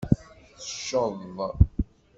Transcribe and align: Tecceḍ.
Tecceḍ. 0.59 1.19